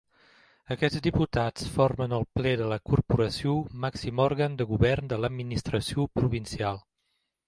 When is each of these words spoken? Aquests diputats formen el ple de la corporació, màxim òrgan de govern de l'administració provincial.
Aquests 0.75 1.01
diputats 1.07 1.67
formen 1.73 2.15
el 2.19 2.23
ple 2.39 2.53
de 2.61 2.69
la 2.71 2.79
corporació, 2.91 3.53
màxim 3.83 4.21
òrgan 4.25 4.55
de 4.63 4.67
govern 4.71 5.13
de 5.13 5.21
l'administració 5.21 6.07
provincial. 6.21 6.81